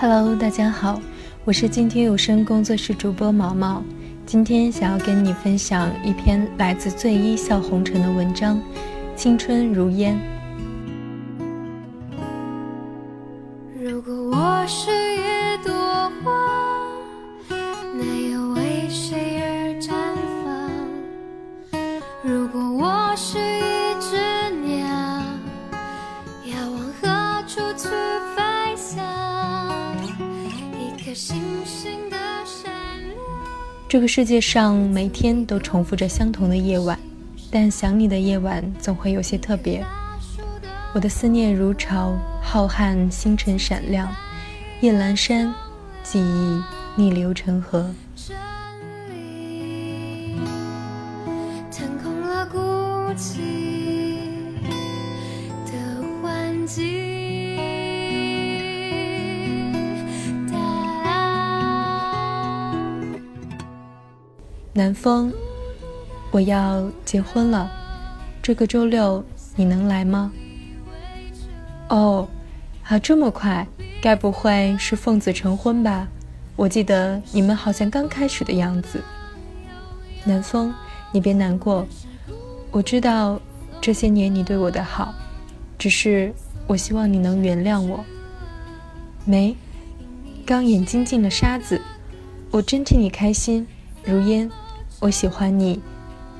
[0.00, 1.00] Hello，大家好，
[1.44, 3.82] 我是今天有声工作室主播毛毛。
[4.24, 8.58] 今天想要跟你分享一篇来自醉一笑红尘的文章，
[9.16, 10.14] 《青春如烟》。
[34.08, 36.98] 世界上每天都重复着相同的夜晚，
[37.50, 39.84] 但想你的夜晚总会有些特别。
[40.94, 44.08] 我的思念如潮，浩瀚星辰闪亮，
[44.80, 45.54] 夜阑珊，
[46.02, 46.62] 记忆
[46.96, 47.94] 逆流成河。
[48.16, 48.34] 真
[49.10, 50.36] 理
[51.70, 52.58] 腾空了孤
[53.14, 53.36] 寂
[55.66, 55.72] 的
[56.22, 57.17] 环境。
[64.78, 65.32] 南风，
[66.30, 67.68] 我要结婚了，
[68.40, 69.24] 这个周六
[69.56, 70.30] 你能来吗？
[71.88, 72.28] 哦，
[72.84, 73.66] 啊，这么快？
[74.00, 76.06] 该不会是奉子成婚吧？
[76.54, 79.02] 我记得你们好像刚开始的样子。
[80.22, 80.72] 南风，
[81.10, 81.84] 你别难过，
[82.70, 83.40] 我知道
[83.80, 85.12] 这些年你对我的好，
[85.76, 86.32] 只是
[86.68, 88.04] 我希望你能原谅我。
[89.24, 89.56] 没，
[90.46, 91.82] 刚眼睛进了沙子，
[92.52, 93.66] 我真替你开心。
[94.04, 94.48] 如烟，
[95.00, 95.80] 我喜欢你，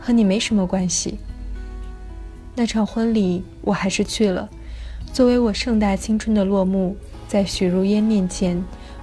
[0.01, 1.19] 和你没什么关系。
[2.57, 4.49] 那场婚礼我还是去了，
[5.13, 6.97] 作为我盛大青春的落幕，
[7.29, 8.61] 在许如烟面前，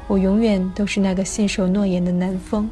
[0.07, 2.69] 我永远都是那个信守诺言的南风。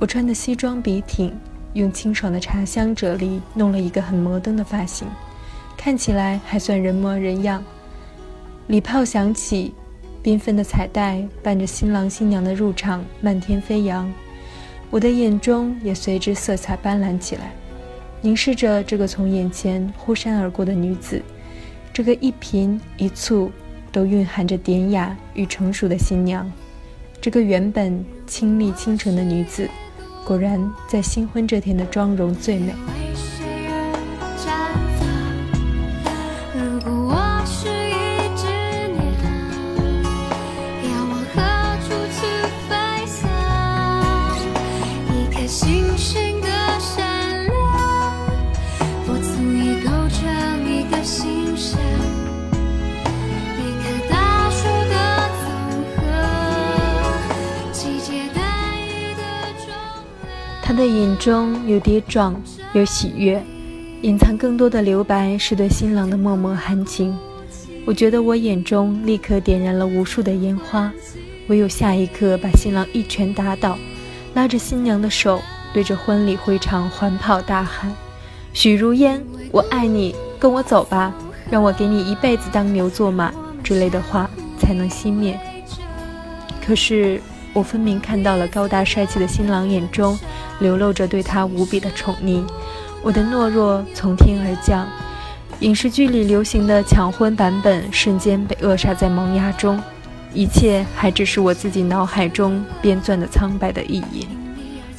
[0.00, 1.32] 我穿的西装笔挺，
[1.74, 5.06] 用清爽的茶香啫喱弄了一个很摩登的发型，
[5.76, 7.62] 看起来还算人模人样。
[8.66, 9.72] 礼炮响起，
[10.24, 14.12] 缤纷的彩带伴着新郎新娘的入场漫天飞扬，
[14.90, 17.52] 我的眼中也随之色彩斑斓起来，
[18.20, 21.22] 凝视着这个从眼前忽闪而过的女子，
[21.92, 23.48] 这个一颦一蹙
[23.92, 26.50] 都蕴含着典雅与成熟的新娘，
[27.20, 29.68] 这个原本清丽清纯的女子，
[30.26, 32.74] 果然在新婚这天的妆容最美。
[60.80, 62.34] 的眼中有跌撞，
[62.72, 63.44] 有喜悦，
[64.00, 67.14] 隐藏更多的留白是对新郎的脉脉含情。
[67.84, 70.90] 我觉得我眼中立刻点燃了无数的烟花，
[71.48, 73.76] 唯有下一刻把新郎一拳打倒，
[74.32, 75.38] 拉着新娘的手，
[75.74, 77.94] 对着婚礼会场环跑大喊
[78.54, 81.14] ：“许如烟，我爱你，跟我走吧，
[81.50, 83.30] 让我给你一辈子当牛做马”
[83.62, 85.38] 之类的话才能熄灭。
[86.66, 87.20] 可是
[87.52, 90.18] 我分明看到了高大帅气的新郎眼中
[90.60, 92.44] 流露着对他无比的宠溺，
[93.02, 94.86] 我的懦弱从天而降，
[95.60, 99.82] 影视剧里流行的抢婚版本瞬间被扼杀在萌芽中，
[100.32, 104.28] 一切还只是我自己脑海中编撰的苍白的意淫。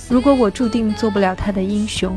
[0.09, 2.13] 如果我注定做不了他的英雄，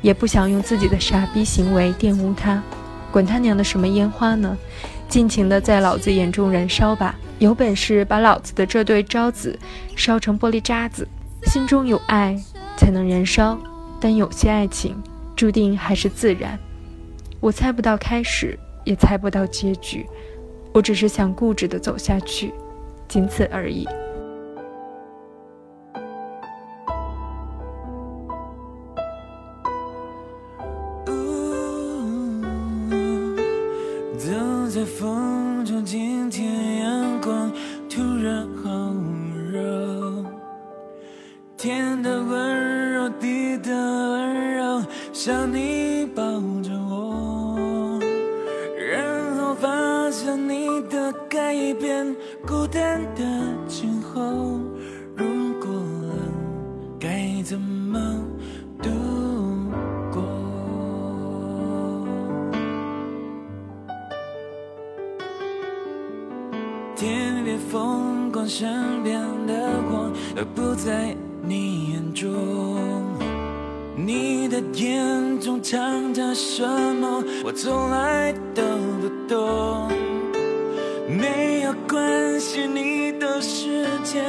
[0.00, 2.62] 也不想用自己的傻逼行为玷污他，
[3.10, 4.56] 管他娘的什么烟花呢？
[5.08, 7.16] 尽情的在老子眼中燃烧吧！
[7.42, 9.58] 有本事把老子的这对招子
[9.96, 11.08] 烧成玻璃渣子！
[11.46, 12.40] 心中有爱
[12.76, 13.58] 才能燃烧，
[14.00, 14.94] 但有些爱情
[15.34, 16.56] 注定还是自然。
[17.40, 20.06] 我猜不到开始，也猜不到结局，
[20.72, 22.54] 我只是想固执的走下去，
[23.08, 23.88] 仅此而已。
[57.42, 57.98] 怎么
[58.80, 58.88] 度
[60.12, 60.22] 过？
[66.94, 72.30] 天边风光，身边的光都不在你眼中。
[73.96, 77.22] 你的眼中藏着什么？
[77.44, 78.62] 我从来都
[79.00, 79.90] 不懂。
[81.08, 84.22] 没有关系，你的世界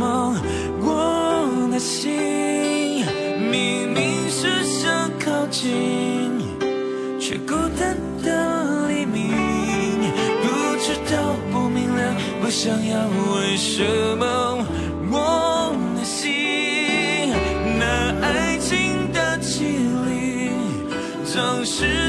[0.00, 0.34] 什么
[0.80, 3.04] 我的心
[3.50, 6.40] 明明是想靠近，
[7.20, 7.94] 却孤单
[8.24, 9.28] 的黎明。
[10.40, 10.48] 不
[10.80, 13.84] 知道，不明了，不想要，为什
[14.16, 14.66] 么
[15.10, 16.32] 我的心
[17.78, 17.84] 那
[18.22, 19.66] 爱情的绮
[20.06, 20.50] 丽，
[21.26, 21.99] 总是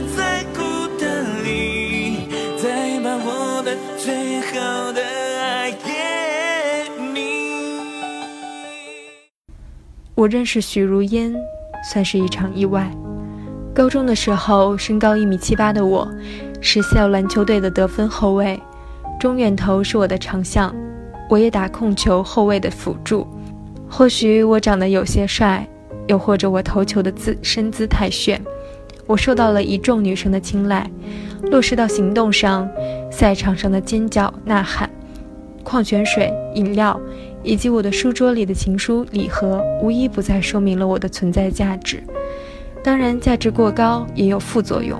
[10.21, 11.33] 我认识许如烟，
[11.83, 12.87] 算是一场意外。
[13.73, 16.07] 高中的时候，身高一米七八的我，
[16.61, 18.61] 是校篮球队的得分后卫，
[19.19, 20.75] 中远投是我的长项，
[21.27, 23.25] 我也打控球后卫的辅助。
[23.89, 25.67] 或许我长得有些帅，
[26.05, 28.39] 又或者我投球的姿身姿太炫，
[29.07, 30.87] 我受到了一众女生的青睐。
[31.45, 32.69] 落实到行动上，
[33.11, 34.87] 赛场上的尖叫、呐喊、
[35.63, 37.01] 矿泉水、饮料，
[37.43, 42.01] 以及我的书桌里的情书礼盒，无一不再说明了我的存在价值。
[42.83, 44.99] 当然，价值过高也有副作用，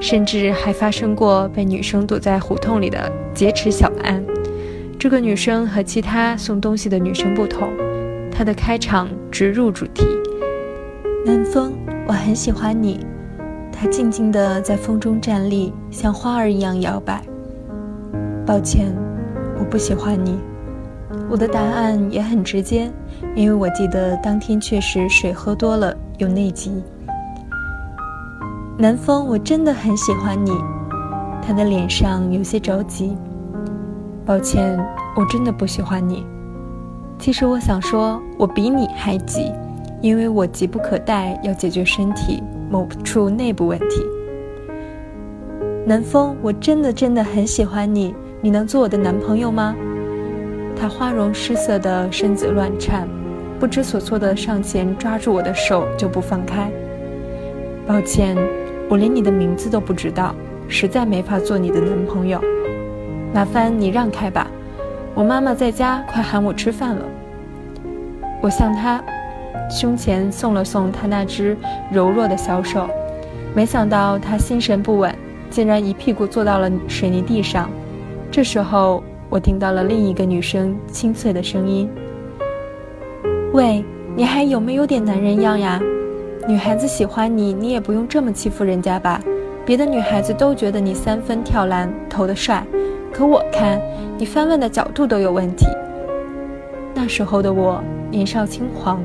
[0.00, 4.22] 甚至还发生过被女生堵在胡同里的劫持小案。
[4.98, 7.68] 这个女生和其他送东西的女生不同，
[8.30, 10.06] 她的开场直入主题。
[11.24, 11.72] 南风，
[12.06, 13.06] 我很喜欢你。
[13.72, 17.22] 她静静地在风中站立，像花儿一样摇摆。
[18.46, 18.94] 抱歉，
[19.58, 20.38] 我不喜欢你。
[21.32, 22.92] 我的答案也很直接，
[23.34, 26.82] 因为我记得当天确实水喝多了，有内急。
[28.76, 30.52] 南风，我真的很喜欢你。
[31.40, 33.16] 他的脸上有些着急。
[34.26, 34.78] 抱歉，
[35.16, 36.26] 我真的不喜欢你。
[37.18, 39.50] 其实我想说，我比你还急，
[40.02, 44.02] 因为我急不可待要解决身体某处内部问题。
[45.86, 49.74] 南风，我真的真的很喜欢你，你能做我的男朋友吗？
[50.82, 53.06] 他花容失色的身子乱颤，
[53.60, 56.68] 不知所措的上前抓住我的手就不放开。
[57.86, 58.36] 抱歉，
[58.88, 60.34] 我连你的名字都不知道，
[60.66, 62.40] 实在没法做你的男朋友。
[63.32, 64.48] 麻烦你让开吧，
[65.14, 67.04] 我妈妈在家，快喊我吃饭了。
[68.40, 69.00] 我向他
[69.70, 71.56] 胸前送了送他那只
[71.92, 72.88] 柔弱的小手，
[73.54, 75.14] 没想到他心神不稳，
[75.48, 77.70] 竟然一屁股坐到了水泥地上。
[78.32, 81.88] 这时候，我听到了另一个女生清脆的声音
[83.54, 83.82] ：“喂，
[84.14, 85.80] 你还有没有点男人样呀？
[86.46, 89.18] 女孩子喜欢你，你也不用这么欺负人家吧？
[89.64, 92.62] 别的女孩子都觉得你三分跳篮投得帅。”
[93.10, 93.80] 可我看
[94.18, 95.64] 你翻问的角度都有问题。
[96.94, 99.02] 那时候的我年少轻狂，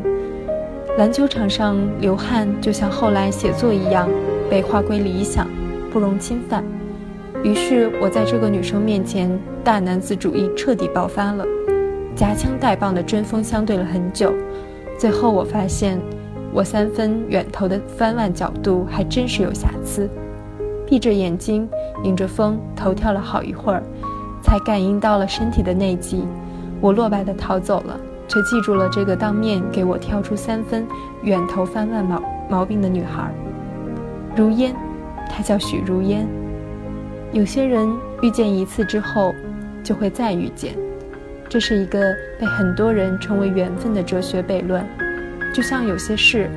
[0.98, 4.10] 篮球场上流汗就像后来写作一样，
[4.50, 5.48] 被划归理想，
[5.90, 6.66] 不容侵犯。
[7.44, 9.30] 于是我在这个女生面前，
[9.64, 11.46] 大男子主义彻底爆发了，
[12.16, 14.34] 夹枪带棒的针锋相对了很久。
[14.98, 16.00] 最后我发现，
[16.52, 20.10] 我三分远投的翻腕角度还真是有瑕疵。
[20.86, 21.70] 闭着眼睛，
[22.04, 23.84] 迎着风头跳了好一会儿，
[24.42, 26.26] 才感应到了身体的内急。
[26.82, 30.86] 我落败的逃走了，却记住了这个当面给我跳出三分
[31.24, 33.32] 远投翻腕毛毛病的女孩，
[34.36, 34.76] 如烟，
[35.30, 36.28] 她叫许如烟。
[37.38, 37.88] 有些人
[38.24, 39.32] 遇见一次之后，
[39.84, 40.74] 就会再遇见，
[41.48, 44.84] 这是一个被很多人称为缘分的哲学悖论。
[45.54, 46.50] 就像有些事，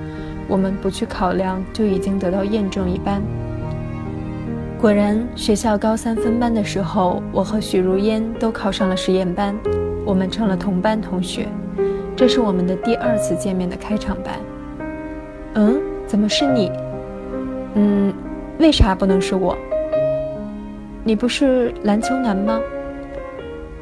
[0.49, 3.20] 我们不去考量就已经得到验证一般。
[4.80, 9.54] 果然，学校高三分班的时候，我和许如烟都考上了实验班，
[10.06, 11.46] 我们成了同班同学。
[12.16, 14.40] 这是我们的第二次见面的开场白。
[15.56, 16.72] 嗯，怎么是你？
[17.75, 18.14] 嗯，
[18.58, 19.54] 为啥不能是我？
[21.02, 22.61] 你不是篮球男吗？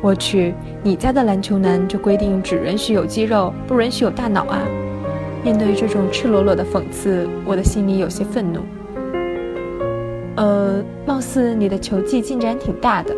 [0.00, 4.60] 我去，你家的篮球男就规定只允许有肌肉，不允许有大脑啊！
[5.42, 8.60] 面对这种赤裸裸的讽刺，我的心里有些愤怒。
[10.36, 13.12] 呃，貌似你的球技进展挺大的。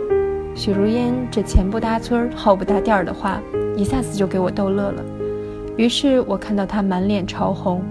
[0.55, 3.39] 许如烟这前不搭村后不搭店儿的话，
[3.77, 5.05] 一下子就给我逗乐了。
[5.77, 7.83] 于是我看到她满脸潮红，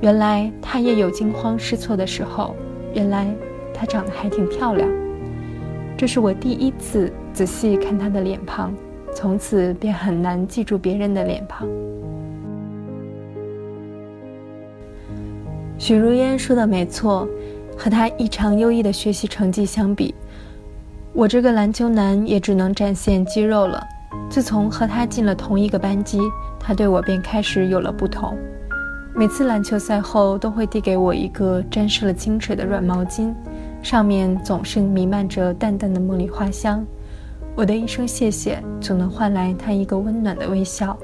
[0.00, 2.56] 原来他也有惊慌失措的时候。
[2.94, 3.26] 原来
[3.76, 4.88] 她长得还挺漂亮。
[5.96, 8.74] 这是我第一次仔细看她的脸庞，
[9.14, 11.68] 从此便很难记住别人的脸庞。
[15.78, 17.28] 许如烟说的没错。
[17.78, 20.14] 和她异常优异的学习成绩相比，
[21.12, 23.86] 我这个篮球男也只能展现肌肉了。
[24.30, 26.18] 自从和她进了同一个班级，
[26.58, 28.34] 她对我便开始有了不同。
[29.14, 33.34] 每次篮球赛后，都会递给我一个沾湿了清水的软毛巾，
[33.82, 36.84] 上面总是弥漫着淡淡的茉莉花香。
[37.54, 40.98] 我的一声谢谢，总能换来他一个温暖的微笑。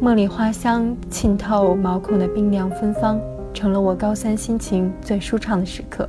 [0.00, 3.20] 茉莉花香浸透毛孔的冰凉芬芳，
[3.52, 6.08] 成了我高三心情最舒畅的时刻。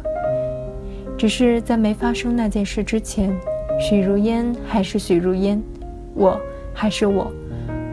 [1.18, 3.34] 只是在没发生那件事之前，
[3.80, 5.62] 许如烟还是许如烟，
[6.14, 6.40] 我
[6.74, 7.32] 还是我。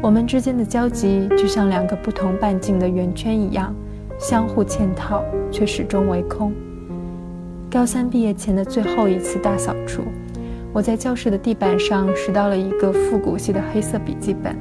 [0.01, 3.75] 我们之间的交集就像两个不同半径的圆圈一样，
[4.19, 6.53] 相互嵌套，却始终为空。
[7.73, 10.03] 高三毕业前的最后一次大扫除，
[10.75, 14.55] 我在教室的地板上拾到了一个复古系的黑色笔记本。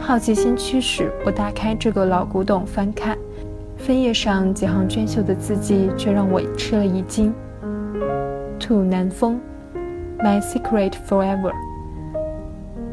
[0.00, 3.16] 好奇心驱使我打开这个老古董翻看，
[3.86, 7.32] 扉页上几行娟秀的字迹却让我吃了一惊。
[8.58, 9.40] To 南风
[10.18, 11.52] ，My secret forever。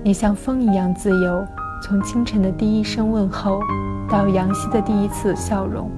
[0.03, 1.43] 你像风一样自由。
[1.81, 3.60] 从清晨的第一声问候，
[4.07, 5.89] 到阳夕的第一次笑容，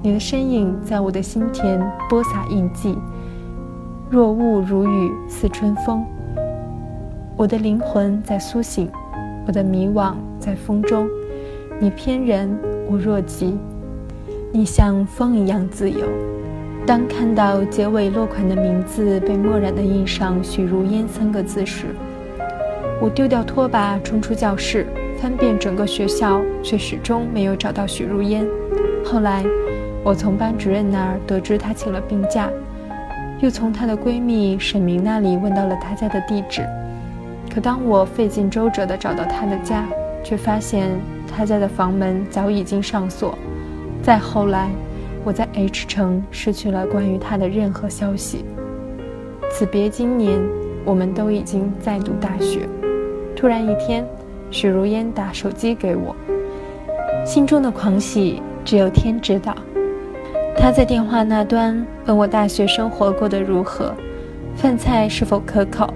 [0.00, 2.96] 你的身影在我的心田播撒印记。
[4.08, 6.04] 若雾如雨似春风，
[7.36, 8.88] 我的灵魂在苏醒，
[9.46, 11.08] 我的迷惘在风中。
[11.80, 12.48] 你翩然，
[12.88, 13.58] 我若即。
[14.52, 16.06] 你像风一样自由。
[16.86, 21.86] 当看到结尾落款的名字被墨染的印上“许如烟”三个字时，
[23.00, 24.86] 我丢掉拖把，冲出教室。
[25.20, 28.46] 翻遍整个学校，却始终没有找到许如烟。
[29.04, 29.44] 后来，
[30.04, 32.48] 我从班主任那儿得知她请了病假，
[33.40, 36.66] 又从她的闺蜜沈明那里问到了她家的地址。
[37.52, 39.86] 可当我费尽周折地找到她的家，
[40.24, 40.90] 却发现
[41.26, 43.36] 她家的房门早已经上锁。
[44.02, 44.70] 再后来，
[45.24, 48.44] 我在 H 城失去了关于她的任何消息。
[49.50, 50.38] 此别经年，
[50.84, 52.68] 我们都已经在读大学。
[53.36, 54.04] 突然一天。
[54.50, 56.16] 许如烟打手机给我，
[57.22, 59.54] 心中的狂喜只有天知道。
[60.60, 63.94] 他在电话那端问我大学生活过得如何，
[64.54, 65.88] 饭菜是否可口。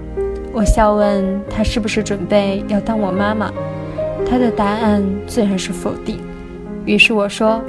[0.51, 3.51] 我笑问他是不是准备要当我妈妈，
[4.27, 6.19] 他的答案自然是否定。
[6.85, 7.61] 于是我说：“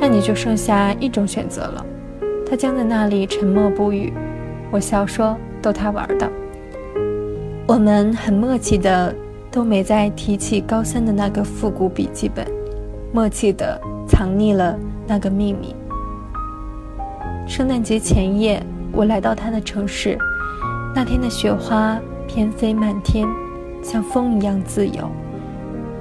[0.00, 1.84] 那你就剩下一种选择了。”
[2.48, 4.12] 他僵在那里沉默不语。
[4.70, 6.30] 我笑说：“逗他玩的。”
[7.66, 9.14] 我们很默契的。
[9.50, 12.46] 都没再提起高三的那个复古笔记本，
[13.14, 15.74] 默契的藏匿了那个秘密。
[17.48, 18.62] 圣诞节前夜，
[18.92, 20.18] 我来到他的城市，
[20.94, 23.26] 那天的雪花翩飞漫天，
[23.82, 25.10] 像风一样自由。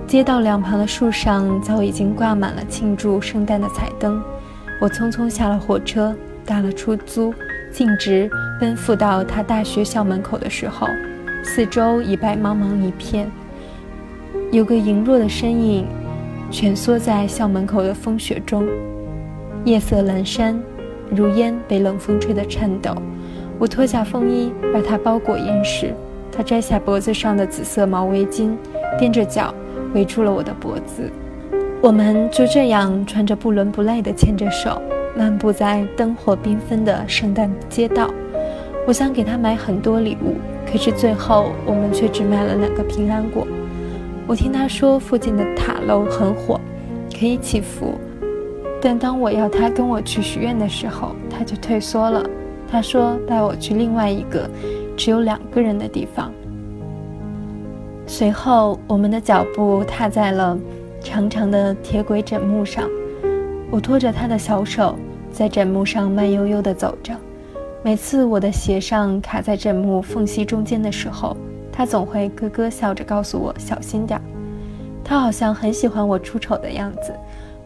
[0.06, 4.22] 街道两旁的树上早已经挂满了庆祝圣诞的彩灯。
[4.82, 6.14] 我匆匆下了火车，
[6.46, 7.34] 打了出租，
[7.72, 10.86] 径直奔赴到他大学校门口的时候。
[11.44, 13.32] 四周已白茫茫一片，
[14.52, 15.88] 有个羸弱的身影
[16.52, 18.68] 蜷缩在校门口的风雪中。
[19.64, 20.62] 夜色阑珊，
[21.10, 22.96] 如烟被冷风吹得颤抖。
[23.60, 25.94] 我脱下风衣，把它包裹严实。
[26.32, 28.52] 他摘下脖子上的紫色毛围巾，
[29.00, 29.54] 踮着脚
[29.94, 31.10] 围住了我的脖子。
[31.82, 34.82] 我们就这样穿着不伦不类的牵着手，
[35.16, 38.10] 漫步在灯火缤纷的圣诞街道。
[38.86, 40.36] 我想给他买很多礼物。
[40.70, 43.48] 可是最后，我们却只买了两个平安果。
[44.28, 46.60] 我听他说，附近的塔楼很火，
[47.18, 47.96] 可以祈福。
[48.82, 52.24] 但当我要他跟我去许愿的时候，他就退缩了。
[52.70, 54.50] 他说带我去另外一个
[54.96, 56.32] 只有两个人的地方。
[58.06, 60.58] 随后，我们的脚步踏在了
[61.02, 62.88] 长长的铁轨枕木上。
[63.70, 64.96] 我拖着他的小手，
[65.32, 67.14] 在枕木上慢悠悠地走着。
[67.84, 71.36] 每次我的鞋上卡在枕木缝隙中间的时候，
[71.72, 74.24] 他总会咯咯笑着告诉我小心点儿。
[75.04, 77.14] 他好像很喜欢我出丑的样子，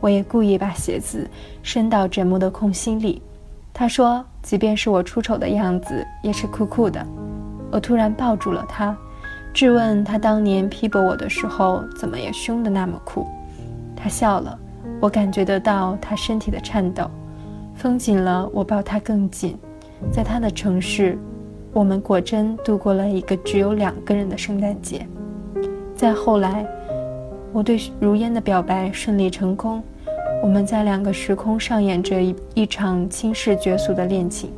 [0.02, 1.30] 我也故意把鞋子
[1.64, 3.22] 伸到枕木的空隙里。
[3.74, 7.06] 他说，即便是我出丑的样子，也是酷酷的。
[7.72, 8.98] 我突然抱住了他，
[9.54, 13.26] 质问他当年批驳我的时候，怎么也凶得那么酷。
[13.96, 14.60] 他笑了，
[15.00, 17.10] 我感觉得到他身体的颤抖。
[17.76, 19.58] 风紧了，我抱他更紧。
[20.12, 21.18] 在他的城市，
[21.72, 25.08] 我们果真度过了一个只有两个人的圣诞节。
[25.96, 26.66] 再后来，
[27.54, 29.84] 我对如烟的表白顺利成功，
[30.42, 34.52] 我们在两个时空上演着一一场轻视绝俗的恋情。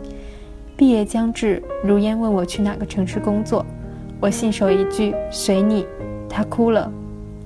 [0.78, 3.66] 毕业将至，如烟问我去哪个城市工作，
[4.20, 5.86] 我信手一句随你。
[6.30, 6.92] 他哭了，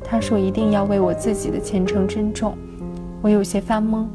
[0.04, 2.58] 他说一定要为我自己的前程珍重。
[3.22, 4.06] 我有些发懵。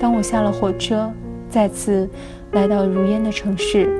[0.00, 1.10] 当我下了火车，
[1.48, 2.08] 再次。
[2.52, 3.90] 来到如烟的城市，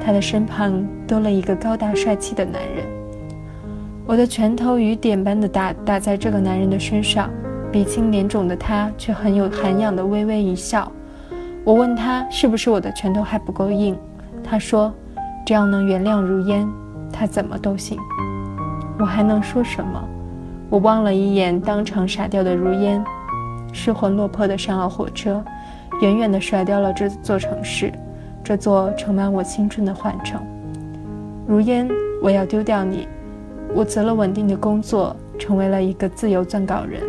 [0.00, 2.97] 她的身旁多了一个高大帅气的男人。
[4.08, 7.28] 我的拳头雨点般的打打在这个男人的身上，
[7.70, 10.90] 鼻青脸肿的他却很有涵养的微微一笑。
[11.62, 13.94] 我问他是不是我的拳头还不够硬，
[14.42, 14.90] 他说
[15.44, 16.66] 只要能原谅如烟，
[17.12, 17.98] 他怎么都行。
[18.98, 20.02] 我还能说什么？
[20.70, 23.04] 我望了一眼当场傻掉的如烟，
[23.74, 25.44] 失魂落魄的上了火车，
[26.00, 27.92] 远远地甩掉了这座城市，
[28.42, 30.40] 这座盛满我青春的幻城。
[31.46, 31.86] 如烟，
[32.22, 33.06] 我要丢掉你。
[33.74, 37.02] 我辞了稳定的工作，成为了一个自由撰稿人。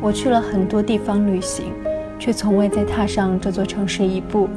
[0.00, 1.72] 我去了很多地方旅行，
[2.18, 4.48] 却从未再踏上这座城市一步。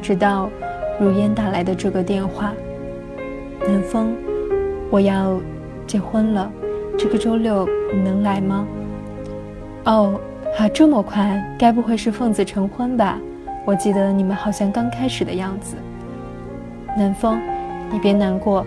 [0.00, 0.48] 直到
[1.00, 2.52] 如烟打来的这个电话
[3.66, 4.14] ：“南风，
[4.90, 5.40] 我要
[5.86, 6.50] 结婚了，
[6.96, 8.66] 这个周六你能来吗？”
[9.86, 10.20] 哦，
[10.58, 11.42] 啊，这么快？
[11.58, 13.18] 该不会是奉子成婚吧？
[13.64, 15.74] 我记得你们好像刚开始的样子。
[16.96, 17.40] 南风，
[17.90, 18.64] 你别难过。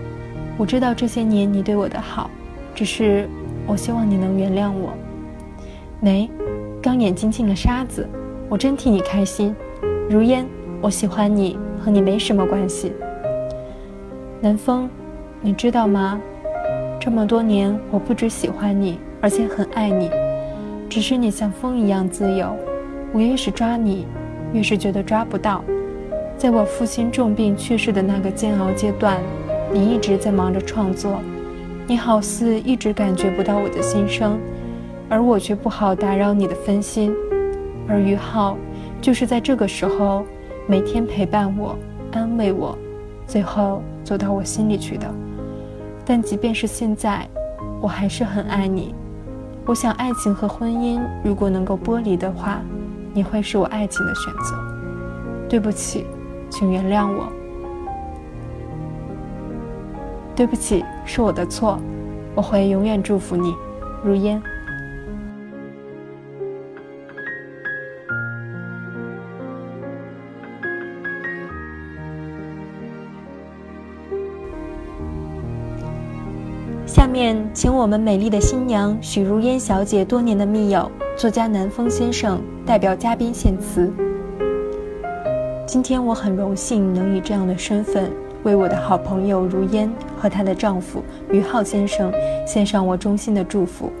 [0.58, 2.28] 我知道这些年你对我的好，
[2.74, 3.28] 只是
[3.64, 4.92] 我希望你能原谅我。
[6.00, 6.28] 没，
[6.82, 8.04] 刚眼睛进了沙子，
[8.48, 9.54] 我真替你开心。
[10.10, 10.44] 如烟，
[10.80, 12.92] 我喜欢你，和你没什么关系。
[14.40, 14.90] 南风，
[15.40, 16.20] 你知道吗？
[16.98, 20.10] 这么多年，我不只喜欢你，而且很爱你。
[20.90, 22.56] 只是你像风一样自由，
[23.12, 24.08] 我越是抓你，
[24.52, 25.62] 越是觉得抓不到。
[26.36, 29.20] 在我父亲重病去世的那个煎熬阶段。
[29.72, 31.20] 你一直在忙着创作，
[31.86, 34.38] 你好似一直感觉不到我的心声，
[35.08, 37.14] 而我却不好打扰你的分心。
[37.86, 38.56] 而于浩，
[39.00, 40.24] 就是在这个时候，
[40.66, 41.78] 每天陪伴我、
[42.12, 42.76] 安慰我，
[43.26, 45.06] 最后走到我心里去的。
[46.04, 47.28] 但即便是现在，
[47.80, 48.94] 我还是很爱你。
[49.66, 52.60] 我想，爱情和婚姻如果能够剥离的话，
[53.12, 54.56] 你会是我爱情的选择。
[55.48, 56.06] 对不起，
[56.50, 57.30] 请原谅我。
[60.38, 61.80] 对不起，是我的错，
[62.32, 63.52] 我会永远祝福你，
[64.04, 64.40] 如烟。
[76.86, 83.92] 下面，请我们美丽的新娘许如烟小姐多年的密友、作家南风先生代表嘉宾献词。
[85.66, 88.08] 今天我很荣幸能以这样的身份。
[88.44, 92.12] 为我的好朋友如烟和她的丈夫于浩先生
[92.46, 93.92] 献上我衷心的祝福，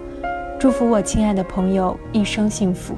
[0.58, 2.94] 祝福我亲爱的朋友一生幸福。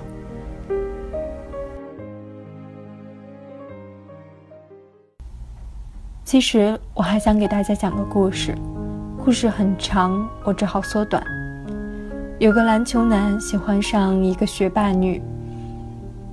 [6.24, 8.54] 其实我还想给大家讲个故事，
[9.24, 11.20] 故事很长，我只好缩短。
[12.38, 15.20] 有个篮球男喜欢上一个学霸女，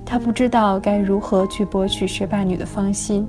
[0.06, 3.28] 他不知道该如何去博取学霸女的芳心。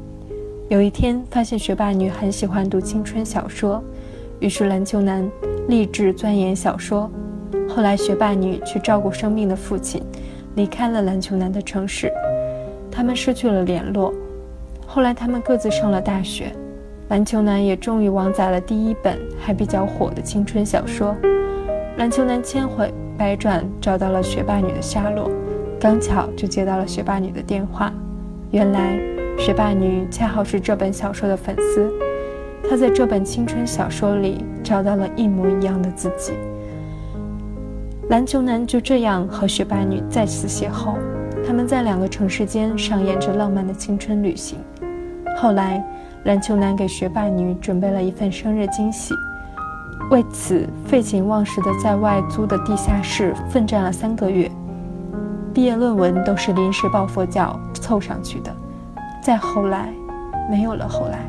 [0.70, 3.84] 有一天，发现学霸女很喜欢读青春小说，
[4.40, 5.28] 于是篮球男
[5.68, 7.10] 立志钻研小说。
[7.68, 10.00] 后来，学霸女去照顾生病的父亲，
[10.54, 12.14] 离开了篮球男的城市，
[12.92, 14.14] 他们失去了联络。
[14.86, 16.52] 后来，他们各自上了大学，
[17.08, 21.16] 篮球男也终于网载了第一本还比较火的青春小说。
[21.98, 25.32] 篮球男千回百转找到了学霸女的下落，
[25.80, 27.92] 刚巧就接到了学霸女的电话，
[28.52, 29.19] 原来。
[29.40, 31.90] 学霸女恰好是这本小说的粉丝，
[32.70, 36.34] 她在这本青春小说里找到了一模一样的自己。
[38.10, 40.98] 篮球男就这样和学霸女再次邂逅，
[41.48, 44.60] 他们在两个城市间上演着浪漫的青春旅行。
[45.38, 45.82] 后来，
[46.26, 49.14] 篮球男给学霸女准备了一份生日惊喜，
[50.12, 54.52] 为此废寝忘食的在外租的地下室奋战了三个月，
[55.54, 58.54] 毕业论文都是临时抱佛脚凑上去的。
[59.22, 59.90] 再后来，
[60.50, 61.20] 没有了后来。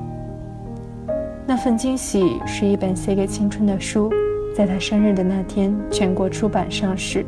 [1.47, 4.13] 那份惊喜是一本写给青春的书，
[4.55, 7.27] 在他生日的那天，全国出版上市。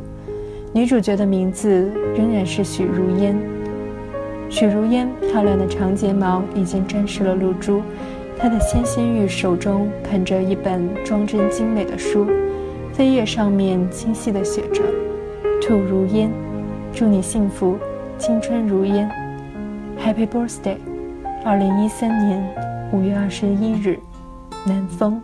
[0.72, 3.36] 女主角的名字仍然是许如烟。
[4.48, 7.82] 许如烟漂亮的长睫毛已经沾湿了露珠，
[8.38, 12.26] 她的纤纤玉手中捧着一本装帧精美的书，
[12.96, 14.82] 扉页上面清晰地写着
[15.60, 16.30] “兔如烟”，
[16.94, 17.76] 祝你幸福，
[18.16, 19.10] 青春如烟。
[20.04, 20.78] Happy birthday！
[21.44, 24.00] 二零一三年五月二十一日，
[24.66, 25.22] 南风。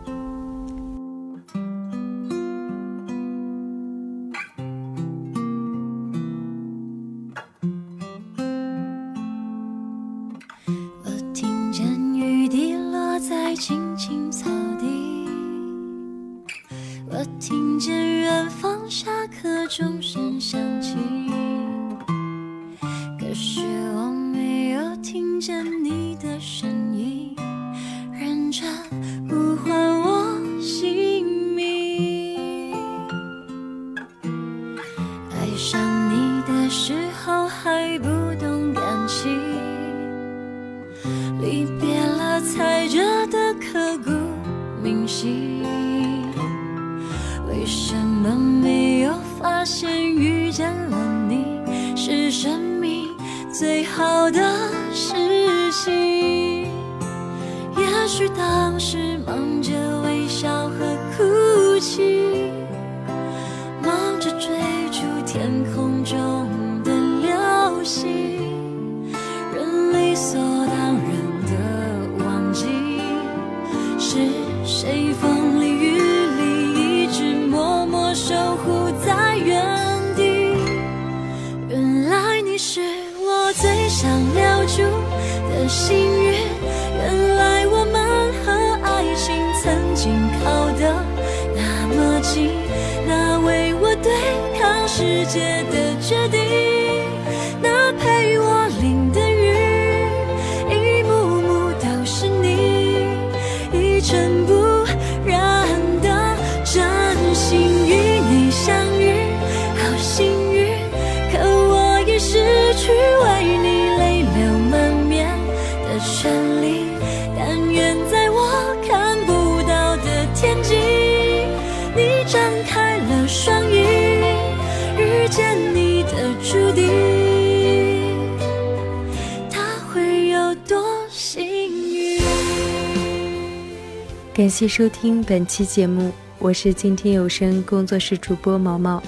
[134.39, 139.03] 感谢收听本期节目我是今天有声工作室主播毛毛。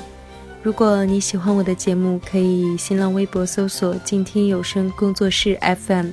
[0.60, 6.10] 如果你喜欢我的节目可以新浪微博搜索今天有声工作室 fm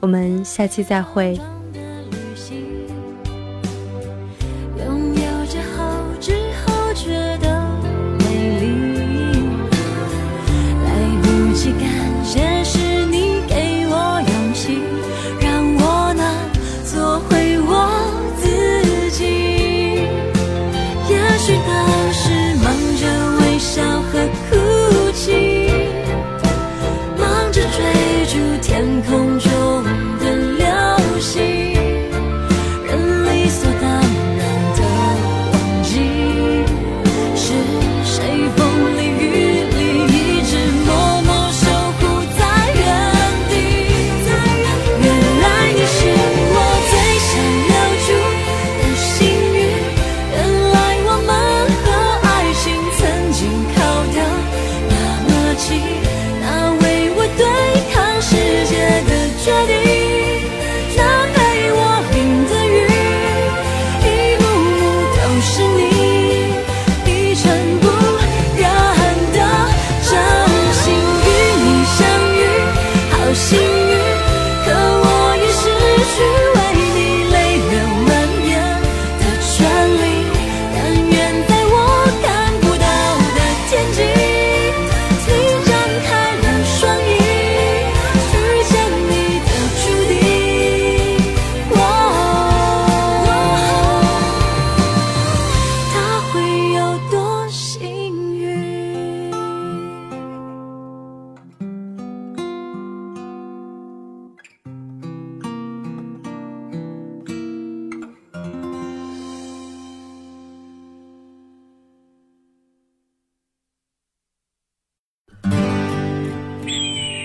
[0.00, 1.40] 我们下期再会。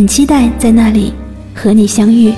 [0.00, 1.12] 很期待在那里
[1.54, 2.32] 和你相遇。